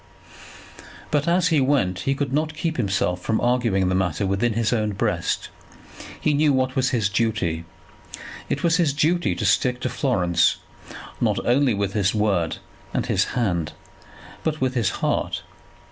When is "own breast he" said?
4.73-6.33